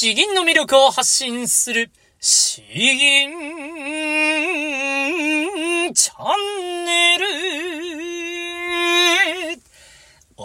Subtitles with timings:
[0.00, 3.69] 詩吟の魅力を発信する、詩吟。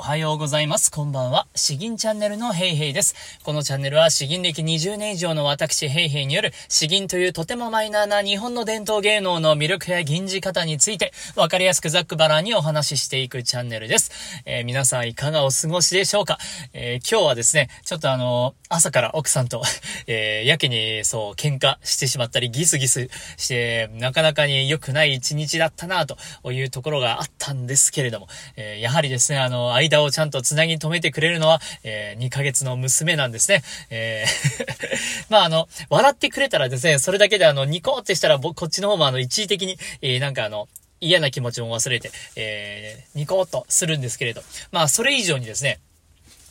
[0.05, 0.91] はようございます。
[0.91, 1.47] こんばんは。
[1.55, 3.15] 詩吟チャンネルのヘイヘイです。
[3.44, 14.44] このチャンネルは詩吟歴20年以上の私ヘイヘイによる詩吟というとてもマイナーな日本の伝統芸能の魅力や吟じ方についてわかりやすくざっくばらにお話ししていくチャンネルです。
[14.46, 16.38] えー、皆さんいかがお過ごしでしょうか、
[16.73, 19.63] えー、今日はですね、ちょっとあの朝から奥さんと
[20.05, 33.63] えー、やけにそう喧嘩してしまったりギスギスしてなかなかに良くない一日だったなというところがあったんですけれども、えやはりですね、あの、間をちゃんと繋ぎ止めてくれるのは、えー、2ヶ月の娘なんですね。
[33.90, 34.66] えー
[35.30, 40.68] まあ、あの、笑ってくれたらですね、それだけであの、ニコってしたら、僕、こっちの方もあの、一時的に、えー、なんかあの、
[41.02, 44.44] 嫌な気持ちも忘れて、えー、ニコッとするんですけれど。
[44.71, 45.80] まあ、それ以上にですね、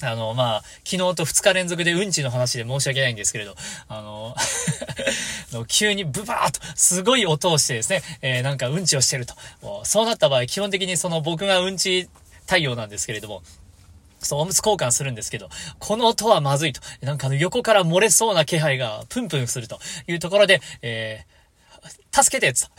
[0.03, 3.55] あの、まあ、昨日と2日連続でうんちの話で申し訳ないんですけれど、
[3.89, 4.37] あの、
[5.69, 9.35] 急にブバーとすごい音をしてですね、えー、なんかうんちをしてると。
[9.85, 12.09] そうなった場合、基本的にその僕がうんち
[12.47, 13.43] 太陽なんですけれども、
[14.21, 16.81] そう、おむつ交換するんですけど、この音はまずいと。
[17.03, 22.71] なんかあの横から漏れそうな気配がプンプンするというところで、えー、助けてつと。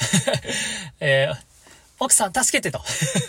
[1.00, 1.55] えー
[2.00, 2.82] 奥さん助けてと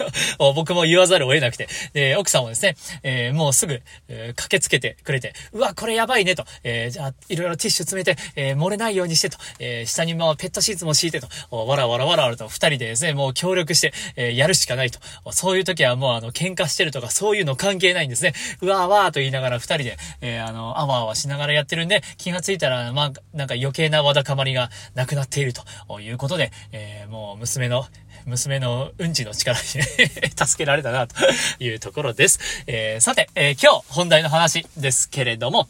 [0.54, 1.68] 僕も言わざるを得なくて。
[1.92, 6.44] で、奥さんもですね、えー、もうすぐ、えー、駆けつけてくれて、うわ、これやばいねと。
[6.64, 9.38] えー、じゃあ、いろいろティッシュ詰めて、え漏れないようにしてと。
[9.58, 11.28] え下にもペットシーツも敷いてと。
[11.50, 15.00] わらわらわらわらと、二人でですね、もう協力して、えやるしかないと。
[15.32, 18.34] そういう時はもうあの、喧嘩してるとか、そういうの関係ないんですね。
[18.60, 27.86] うわーわーと言いながら二人で、えあの、あわあわしながらやってるんで、気がついたら、まあ、なんか余計なわだかまりがなくなっているということで、えもう娘の、
[28.26, 29.64] 娘のうんちの力に
[30.36, 31.14] 助けられたな、と
[31.58, 32.38] いうところです。
[32.66, 35.68] えー、さて、えー、今日本題の話ですけれども、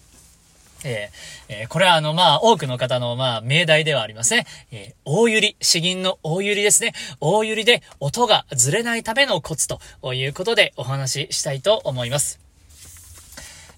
[0.85, 4.47] えー、えー、これはあの、まあ、多くの方の、まあ、命題ではありますね。
[4.71, 6.93] えー、大ゆり、詩吟の大ゆりですね。
[7.21, 9.81] 大ゆりで音がずれないためのコツと
[10.15, 12.39] いうことでお話ししたいと思います。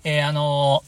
[0.04, 0.82] えあの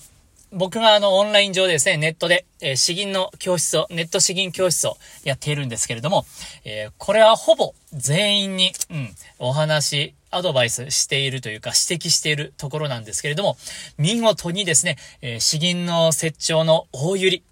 [0.53, 6.27] 僕があの、オンライン上でですね、ネットで、えー、詩吟の教室を、ネット詩吟教室をやっているんですけれども、
[6.65, 13.57] えー、これはほぼ全員に、うん、お話、アドバイスしているというか指摘しているところなんですけれども、
[13.99, 17.45] 見事にですね、えー、詩吟の雪調の大ゆり、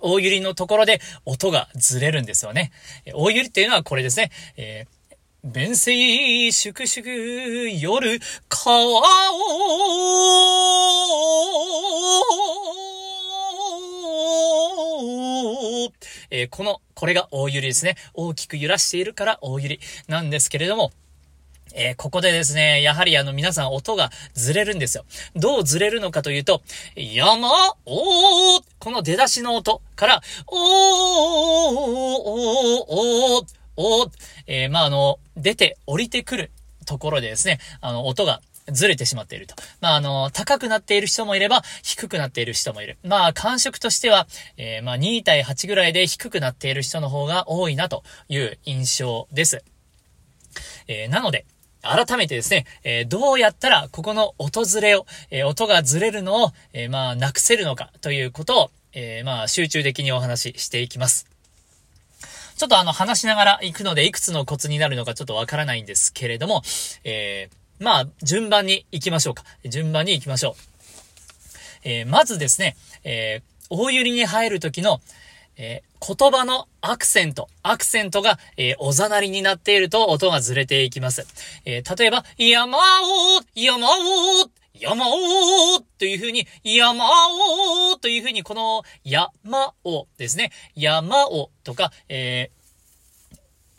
[0.00, 2.70] 大ゆりのところで音がずれるんですよね。
[3.14, 4.99] 大ゆりっていうのはこれですね、えー
[5.42, 9.00] 弁声粛々夜川を
[16.32, 17.96] えー、この、これが大揺りですね。
[18.14, 20.92] 大きく揺らしているから大揺りなんですけれども、
[21.74, 25.04] えー、ここでですね、やはりあの皆さん音がずれるんですよ。
[25.34, 26.62] どうずれるのかというと、
[26.94, 27.48] 山、
[27.86, 30.58] お、この出だしの音から、おー、
[31.72, 33.46] おー、おー、
[33.76, 34.10] おー、
[34.46, 36.50] えー、まあ、あの、出て降りてくる
[36.86, 39.54] ところでですね、あの、音がずれてしまっていると。
[39.80, 42.98] まあ、あの、高くなっている人もいれば、低くなっている人もいる。
[43.02, 49.64] まあ、感触としては、えー、まあ、2対8ぐらいで低くなっている人の方が多いなという印象です。
[50.88, 51.46] えー、なので、
[51.82, 61.26] 改めてですね、えー、どうやったらここの音ずれを、えー、音がずれるのを、えー、まあ、なくせるのかということを、えまあ、集中的にお話ししていきます。
[62.60, 66.60] ちょっとあの、話しながら行くので、いくつのコツになるのかちょっとわからないんですけれども、
[67.04, 67.48] え
[67.78, 69.44] まあ、順番に行きましょうか。
[69.64, 70.54] 順番に行きましょう。
[71.84, 73.40] えまずですね、え
[73.70, 75.00] 大揺りに入る時の、
[75.56, 81.26] えー、言葉のアクセント、アクセントが、えー、おざなりになっていると音がずれていきます。
[81.64, 87.06] えー、例えば、山を、山を、山をというふうに、山
[87.92, 92.50] をというふうに、この山をですね、山をとか、え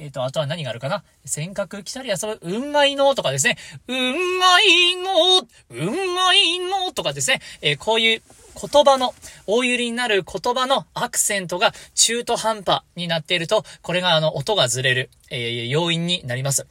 [0.02, 1.04] えっ、ー、と、あとは何があるかな？
[1.26, 3.58] 尖閣来たり遊ぶ、うんまいのとかですね。
[3.88, 7.40] うんまいの、うんまいのとかですね。
[7.62, 8.22] えー、こういう
[8.60, 9.14] 言葉の、
[9.46, 16.66] 大揺りになる言葉のアクセントが中途半端になっていると、これがあの、音がずれる、えー、要因になります。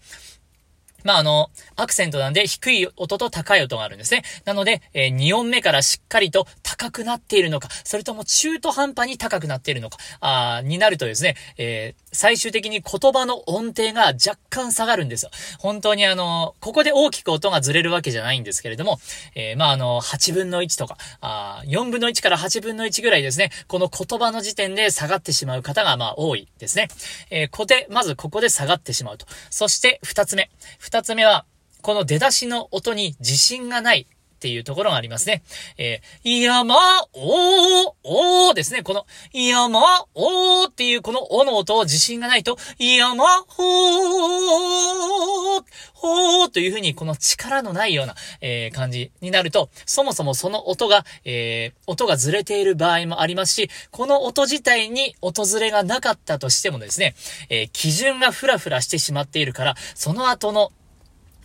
[1.05, 4.23] まあ、あの、アクセントなんで低い音と高い音があるんですね。
[4.45, 15.31] なので、えー、2音目からしっかりと高くなっているのか、それとも中途半端に高くなっているのか、あになるとですね、えー、最終的に言葉の音程が若干下がるんですよ。
[15.59, 18.99] 本当にあの、ここで大きく音がずれるわけじゃないんですけれども、
[19.35, 26.89] えー、まあ、あの、8分の1とか、あ4分の1から8分の1ぐらいですね、この言葉の時点で下がってしまう方が、まあ、多いですね。
[27.31, 29.27] え、ここで、まずここで下がってしまうと。
[29.51, 30.51] そして、2つ目。
[30.91, 31.45] 二つ目は、
[31.83, 35.45] この出だしの音に自信がないっていうところがありますね。
[35.79, 36.75] えー、山、
[37.13, 38.83] おー、おーですね。
[38.83, 39.81] この、山、
[40.15, 45.65] おーっていうこのおの音を自信がないと、山、ほー、
[45.95, 57.15] ほーというふうにこの力のないような、えー、感じになると、そもそもその音が、えー、音がずれている場合もありますし、この音自体に音ずれがなかったとしてもですね、
[57.49, 60.73] え、基準がふらふらしてしまっているから、その後の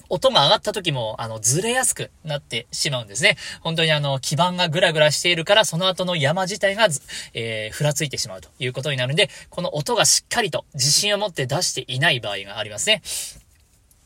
[0.10, 3.38] 音が上がった時も、あの、ずれやすくなってしまうんですね。
[3.62, 6.88] 本当にあの、基盤がぐらぐらしているから、その後の山自体が、
[7.34, 13.02] えー、ふらついてしまうということになるんで、この音がしっかりと自信を持って出していない場合がありますね。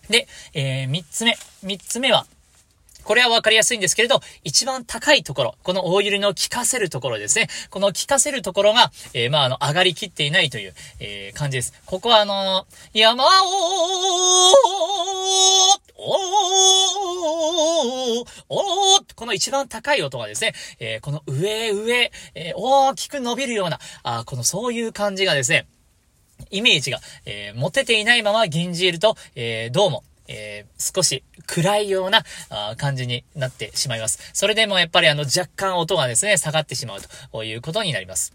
[0.09, 1.37] で、えー、三つ目。
[1.63, 2.25] 三つ目は、
[3.09, 7.47] これはわかりやすいんですけれど、一番高いところ、この大揺りの効かせるところですね。
[7.71, 11.73] この効かせるところが、えー、まあ、あの、上がりきっていないという、えー、感じです。
[11.87, 13.27] ここはあのー、山を
[15.97, 25.65] おーおーこの一番高い音がですね、えー、この上上、えー、大きく伸びるような、あこのそういう感じがですね、
[26.51, 34.31] イメージが、えー、持てていないまま銀じると、えー、どうも、えー、少し暗いようなあ感じになってしまいます。
[34.33, 36.99] それでもやっぱりあの若干音がですね、下がってしまう
[37.31, 38.33] ということになります。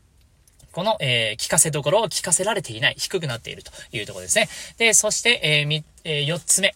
[0.73, 4.49] この、えー、聞かせどころを聞かせられていない、低くなっているというところですね。
[4.76, 6.75] で、そして、えー、み、えー、四つ目。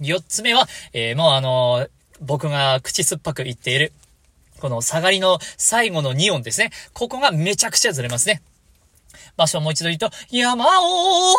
[0.00, 1.86] 四つ目は、えー、もうあの、
[2.20, 3.92] 僕が口酸っぱく言っている、
[4.58, 6.70] この下がりの最後の2音ですね。
[6.94, 8.40] ここがめちゃくちゃずれますね。
[9.36, 11.34] 場所をもう一度言うと、山を、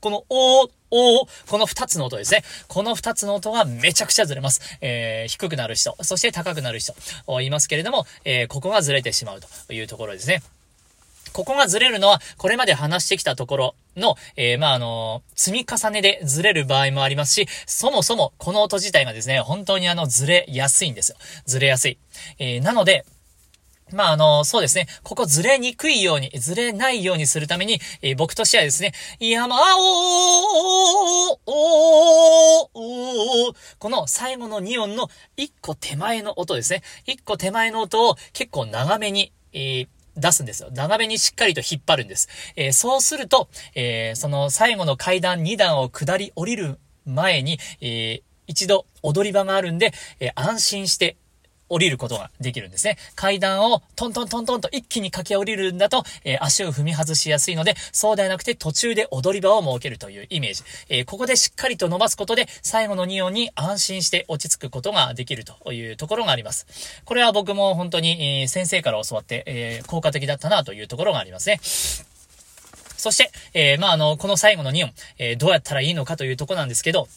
[0.00, 2.42] このおおこの二つの音ですね。
[2.66, 4.78] この二つの音がめちゃくちゃずれます。
[4.80, 6.94] えー、低くなる人、そして高くなる人、
[7.26, 10.42] 言いますけれども、えー、ここがずれてしまうというところですね。
[11.32, 21.18] ここがずれるのは、これまで話してきたところの、えー、まあ、あのー、積み重ねでずれる場合もありますし、そもそもこの音自体がですね、本当にあの、ずれやすいんですよ。
[21.46, 21.98] ずれやすい。
[22.38, 23.04] えー、なので、
[23.92, 24.86] まあ、あの、そうですね。
[25.02, 31.38] ここずれにくいように、ずれないようにするために、えー、僕としてはですね、山を、
[33.78, 36.82] この最後の2音の1個手前の音ですね。
[37.06, 39.88] 1個手前の音を結構長めに、えー
[40.18, 40.70] 出すんですよ。
[40.72, 42.28] 長めにしっかりと引っ張るんです。
[42.56, 51.16] えー、そうすると、え、その最後の階段2段を下り降りる前に、えー、一度踊り場があるんで、え安心して
[51.68, 52.96] 降りることができるんですね。
[53.14, 60.62] 階段をトントントントンと一気に駆け降りるんだと、えー、足を踏み外しやすいので、そうではなくて途中で踊り場を設けるというイメージ。
[60.88, 66.66] えー、ここでしっかりと伸ばすことで、最後の2音に安心して落ち着くことができるというところがあります。
[67.04, 71.60] これは僕も本当に、えー、先生から教わって、え効果的だったなというところがありますね。
[71.62, 77.08] そして、えまあ、あの、この最後の2音、えどうやったらいいのかというとこなんですけど、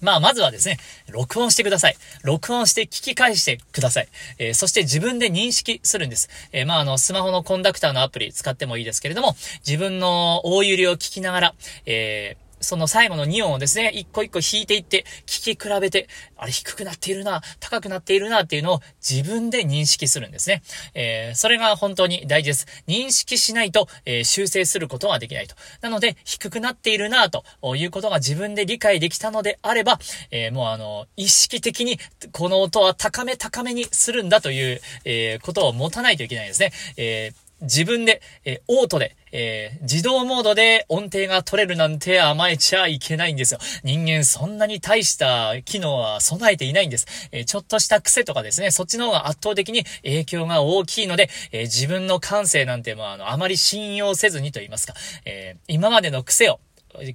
[0.00, 0.78] まあ、まずはですね、
[1.10, 1.96] 録音してください。
[2.22, 4.08] 録音して聞き返してください。
[4.38, 6.28] えー、そして自分で認識するんです。
[6.52, 9.36] えー、まあ、あの、スマホのコンダクターのアプリ使ってもいいですけれども、
[9.66, 11.54] 自分の大揺りを聞きながら、
[11.86, 20.62] えーその最後の2音をですね、一個一個弾いていって、聞き比べて、あれ低くなっているな、高くなっているなっていうのを自分で認識するんですね。
[20.94, 22.66] えー、それが本当に大事です。
[22.86, 25.54] 認識しないと、えー、修正することはできないと。
[25.80, 27.44] なので、低くなっているなと
[27.76, 29.98] いうことが自分で理解できたのであれば、
[30.30, 31.98] えー、もうあの、意識的に
[32.32, 36.72] この音は高め高めにするんだという、えことを持たないといけないですね。
[36.96, 43.60] えー自分で、えー、オートで、えー、自動モードで音程が取れるなんて甘えちゃいけないんですよ。
[43.82, 47.06] 人間そんなに大した機能は備えていないんです。
[47.32, 56.60] えー、ちょっとした癖とかですね、そっちの方が圧倒的に影響が大きいので、え、自分の感性なんてもあの、あまり信用せずにと言いますか、え、今までの癖を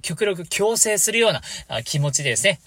[0.02, 2.60] 極力強制するような気持ちでですね、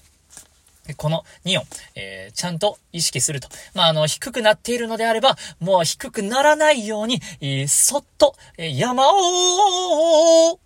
[0.96, 3.48] この2音、えー、ちゃんと意識すると。
[3.74, 10.60] まあ、あの、低くなっているのであれば、もう低くならないように、えー、そっと、えー、山を、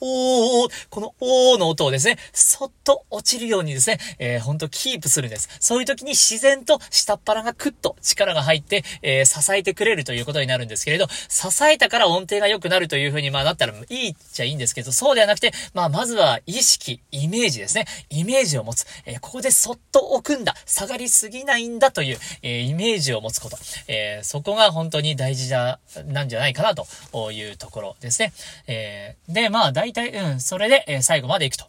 [0.00, 5.48] おーこのおーの音をですね、そっと落ちるようにですね、えー、ほんとキープするんです。
[5.60, 17.86] そういう時に自然と下っ腹がクッと力が入って、えー、支えてくれるということになるんですけれど、支えたから音程が良くなるという風にまあなったらいいっちゃいいんですけど、そうではなくて、まあまずは意識、イメージですね。
[18.10, 18.86] イメージを持つ。
[19.04, 20.54] えー、ここでそっと置くんだ。
[20.66, 23.58] 下がりすぎないんだという、えイメージを持つこと。
[23.88, 28.32] えそこが本当に大事だ、なんじゃないかなというところですね。
[28.66, 31.66] えで、まあ大体、うん、それで、え最後まで行くと。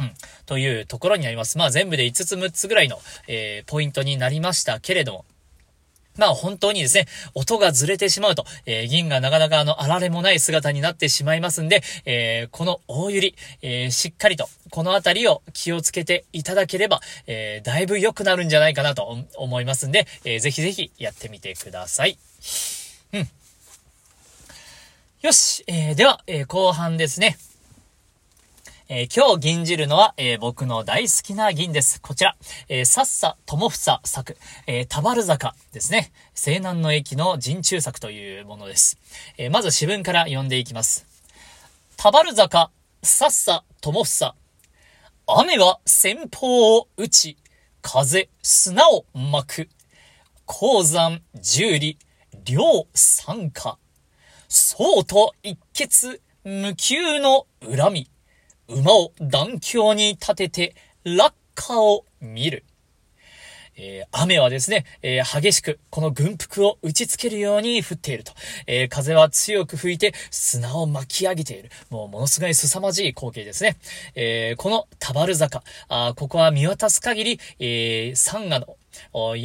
[0.00, 0.10] うん。
[0.46, 1.58] というところになります。
[1.58, 2.98] まあ全部で5つ6つぐらいの、
[3.28, 5.24] えー、ポイントになりましたけれども。
[6.16, 22.16] まあ本当にですね、音がずれてしまうと、えー、銀がなかなかあの、あられもない姿になってしまいますんで、えー、この大ゆり、えー、しっかりと、このあたりを気をつけていただければ、えだいぶ良くなるんじゃないかなと思いますんで、えぜひぜひやってみてください。
[23.12, 23.28] うん。
[25.24, 27.38] よし、えでは、え後半ですね。
[28.90, 31.98] えー、今日銀じるのは、えー、僕の大好きな銀です。
[32.02, 32.36] こちら、
[32.68, 36.12] えー、さっさともふさ作、えー、たばる坂ですね。
[36.34, 38.98] 西南の駅の陣中作というものです。
[39.38, 41.06] え、まず詩文から読んでいきます。
[41.96, 42.70] たばる坂、
[43.02, 44.34] さっさともふさ。
[45.26, 47.38] 雨は先方を打ち、
[47.80, 49.68] 風、砂を巻く。
[50.44, 51.96] 鉱山、十里、
[52.44, 53.78] 両参加。
[54.54, 58.10] そうと一決、無休の恨み。
[58.68, 62.64] 馬を断橋に立てて落下を見る。
[63.76, 68.32] えー、雨はですね、えー、激しく、この軍服を打ち付けるように降っていると。
[68.68, 71.70] えー、風は強く吹いて砂を巻き上げている。
[71.90, 73.76] もうものすごい凄まじい光景ですね。
[74.14, 78.76] えこの田原坂、あここは見渡す限り、えー、山河の、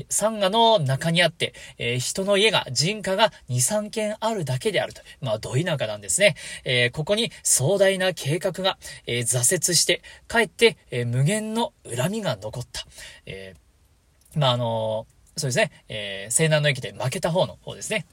[0.09, 5.01] 山河の中にあって、えー、人の家が、人家が2、3軒あるだけであると。
[5.21, 6.35] まあ、ど田舎なんですね。
[6.63, 12.85] えー、ここに壮大な計画が、えー、挫折して、かえって、え無限の恨みが残った。
[13.25, 13.53] え
[14.35, 18.05] まあ、あのそうですね、え、西南の駅で負けた方の方ですね。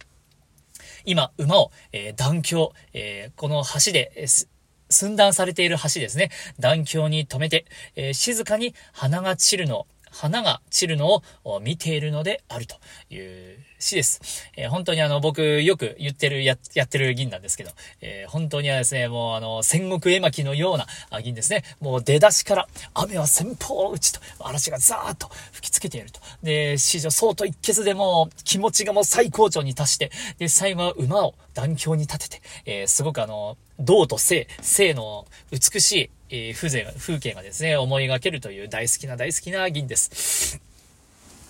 [1.04, 4.48] 今、馬を、えー、断橋、え、この橋で、えー、
[4.88, 6.30] 寸断されている橋ですね。
[6.58, 7.66] 断橋に止めて、
[7.96, 12.76] えー、静かに花が散るのを、花が散るのを見ているのであると
[13.10, 14.50] いう詩です。
[14.56, 17.70] えー、本当にあの、僕よく言ってる、や、やってる銀なんですけど、
[18.00, 20.86] えー、本当にはですね、もうあの、戦国絵巻のような
[21.20, 21.62] 銀ですね。
[21.80, 26.20] もう出だしから雨は先方打ちと、嵐がザーッと吹きつけていると。
[26.42, 40.60] で、史上そうと一決でも気持ちがもう最高潮に達して、で、最後は馬を断橋に立てて、えー、すごくあの、銅と性、性の美しい、えー、風情、風景がですね、思い描けるという大好きな大好きな銀です。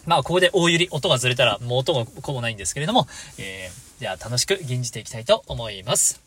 [0.07, 3.07] まあ、ここで大揺り、音がずれたら、もう音がこぼないんですけれども、
[3.39, 6.21] えー、では楽しく吟じていきたいと思います。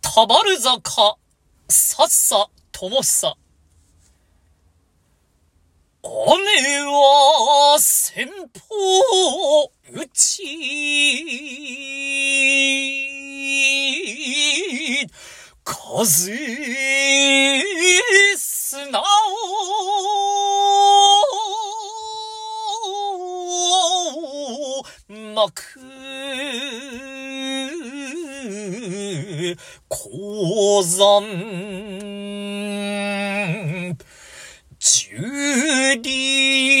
[0.00, 1.16] たばる坂、
[1.68, 3.36] さっさ、ともさ。
[6.04, 6.12] 雨
[6.84, 10.42] は先方打ち、
[15.96, 16.34] 風、
[18.36, 19.04] 砂を
[25.08, 25.62] まく
[29.88, 31.22] 鉱山
[34.80, 35.16] 十
[36.02, 36.73] 里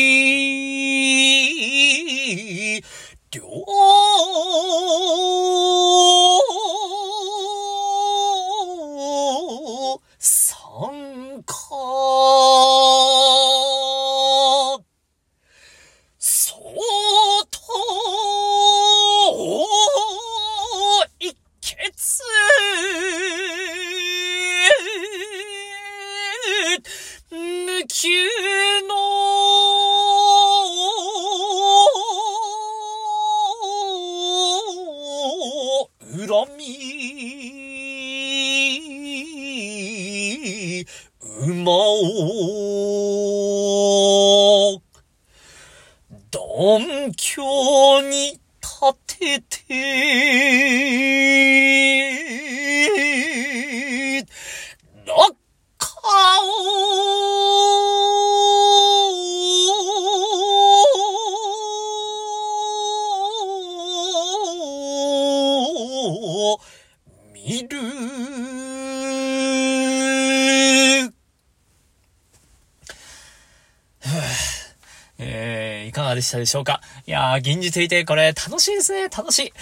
[76.14, 76.80] でしたでしょうか？
[77.06, 79.08] いやー、現実いてこれ楽しいですね。
[79.08, 79.52] 楽しい。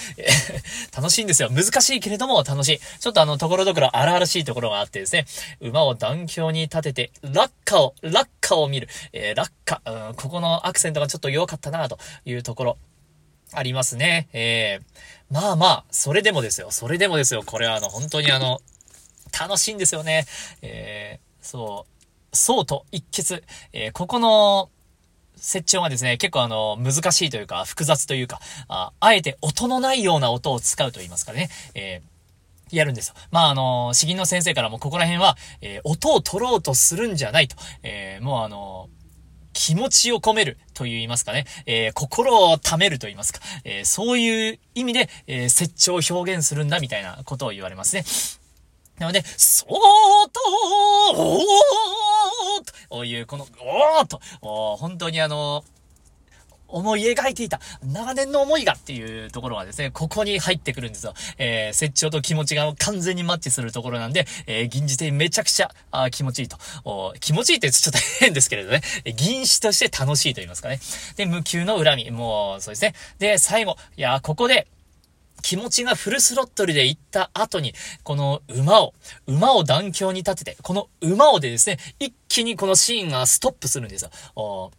[0.94, 1.50] 楽しいんですよ。
[1.50, 2.80] 難しいけれども楽しい。
[3.00, 5.26] ちょっとあの、ところどころ荒々しいところがあってですね、
[5.60, 8.88] 馬を断橋に立てて、落下を、落下を見る。
[9.12, 12.78] えー、落下、うん、ここのアクセントがちょっと弱かったなというところ。
[13.54, 14.28] ありますね。
[14.32, 16.70] えー、まあまあ、それでもですよ。
[16.70, 17.42] それでもですよ。
[17.44, 18.60] これはあの、本当にあの、
[19.38, 20.26] 楽しいんですよね。
[20.62, 21.86] えー、そ
[22.32, 23.44] う、そうと一決。
[23.72, 24.70] えー、ここの、
[25.42, 33.14] 設置はですね、結構あの、難しいというか、複雑というか、ああえて音のないような音を使うと言いますかね、えー、やるんですよ。
[33.32, 37.56] まあ、あの、詩吟の先生からもここら辺は、えー、音を取ろうとするんじゃないと。
[37.82, 38.88] えー、もうあの、
[39.52, 48.04] 気持ちを込めると言いますかね、えー、心を貯めると言いますか、え、そういう意味で、えー、折調を表現するんだみたいなことを言われますね。
[48.98, 50.40] なので、そーと
[51.14, 51.42] おー
[52.90, 55.64] という、この、おーと、お本当にあの、
[56.72, 61.14] 思い描いていた、長年の思いがっていうところがですね、ここに入ってくるんですよ。
[61.38, 67.12] えー、設長と気持ちが完全にマッチするところなんで、えー、銀次帝めちゃくちゃ、あ気持ちいいとお。
[67.20, 68.80] 気持ちいいってちょっと変ですけれどね、
[69.16, 70.80] 銀子として楽しいと言いますかね。
[71.16, 72.94] で、無給の恨み、もう、そうですね。
[73.18, 74.66] で、最後、いや、ここで、
[75.42, 78.94] 気持ちがフルスロットルで行った後に、この馬を、
[79.26, 84.70] 馬を断橋に立てて、この馬をでですね、一気にこのシーンがストップするんですよ。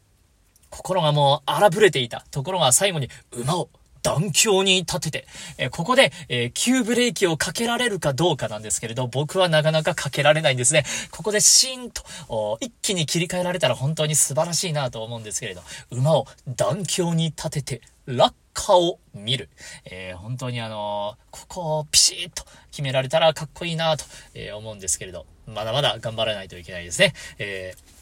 [0.70, 3.70] 心がもう荒ぶれていたところが最後に馬を
[4.04, 5.28] 断橋に立てて、
[5.58, 10.84] え、ここで、え、急ブレーキをかけられるかどうかなんですけれど、僕はなかなかかけられないんですね。
[11.10, 19.50] ここでシーンと、一気に切り替えられたら本当に素晴らしいなと思うんですけれど、馬を断橋に立てて、落下を見る。
[19.86, 27.14] えー、本当にあのここをピシッと決められたらかっこいいなと、え思うんですけれど、まだまだ頑張らないといけないですね。
[27.40, 27.94] えー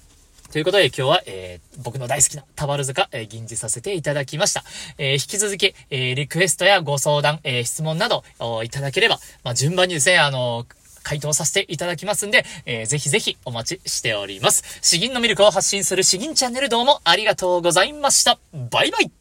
[0.51, 4.65] ということで今日は、えー、僕の大好きなタバル塚、えー、吟じさせていただきました。
[4.98, 8.25] えー、引き続き、えー、リクエストやご相談、えー、質問など
[8.62, 10.65] いただければ、まあ、順番にですね、あの
[11.03, 14.79] 回答させていただきますんで、えー、ぜひぜひお待ちしております。
[14.81, 18.38] 詩吟のミルクを発信する詩吟チャンネルどうもありがとうございました。
[18.70, 19.21] バイバイ